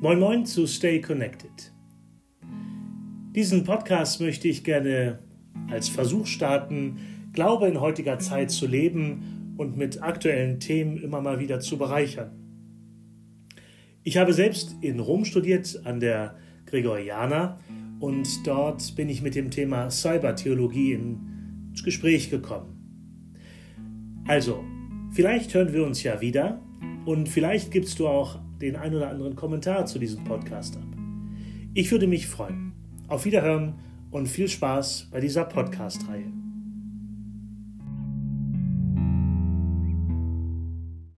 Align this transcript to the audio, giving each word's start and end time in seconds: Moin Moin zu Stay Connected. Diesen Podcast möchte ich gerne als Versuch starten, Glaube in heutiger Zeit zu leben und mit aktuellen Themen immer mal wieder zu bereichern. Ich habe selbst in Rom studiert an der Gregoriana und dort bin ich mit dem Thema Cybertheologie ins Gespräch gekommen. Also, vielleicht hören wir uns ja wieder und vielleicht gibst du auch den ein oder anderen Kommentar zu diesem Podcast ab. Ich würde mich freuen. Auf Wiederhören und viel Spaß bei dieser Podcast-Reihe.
Moin 0.00 0.20
Moin 0.20 0.46
zu 0.46 0.68
Stay 0.68 1.00
Connected. 1.00 1.72
Diesen 3.34 3.64
Podcast 3.64 4.20
möchte 4.20 4.46
ich 4.46 4.62
gerne 4.62 5.18
als 5.68 5.88
Versuch 5.88 6.28
starten, 6.28 6.98
Glaube 7.32 7.66
in 7.66 7.80
heutiger 7.80 8.20
Zeit 8.20 8.52
zu 8.52 8.68
leben 8.68 9.54
und 9.56 9.76
mit 9.76 10.00
aktuellen 10.00 10.60
Themen 10.60 10.98
immer 10.98 11.20
mal 11.20 11.40
wieder 11.40 11.58
zu 11.58 11.78
bereichern. 11.78 12.30
Ich 14.04 14.18
habe 14.18 14.32
selbst 14.32 14.76
in 14.82 15.00
Rom 15.00 15.24
studiert 15.24 15.80
an 15.82 15.98
der 15.98 16.36
Gregoriana 16.66 17.58
und 17.98 18.46
dort 18.46 18.94
bin 18.94 19.08
ich 19.08 19.20
mit 19.20 19.34
dem 19.34 19.50
Thema 19.50 19.90
Cybertheologie 19.90 20.92
ins 20.92 21.82
Gespräch 21.82 22.30
gekommen. 22.30 22.76
Also, 24.28 24.62
vielleicht 25.10 25.54
hören 25.54 25.72
wir 25.72 25.84
uns 25.84 26.04
ja 26.04 26.20
wieder 26.20 26.62
und 27.08 27.26
vielleicht 27.26 27.70
gibst 27.70 27.98
du 28.00 28.06
auch 28.06 28.38
den 28.60 28.76
ein 28.76 28.94
oder 28.94 29.08
anderen 29.08 29.34
Kommentar 29.34 29.86
zu 29.86 29.98
diesem 29.98 30.24
Podcast 30.24 30.76
ab. 30.76 30.82
Ich 31.72 31.90
würde 31.90 32.06
mich 32.06 32.26
freuen. 32.26 32.74
Auf 33.06 33.24
Wiederhören 33.24 33.76
und 34.10 34.26
viel 34.26 34.46
Spaß 34.46 35.08
bei 35.10 35.18
dieser 35.18 35.46
Podcast-Reihe. 35.46 36.30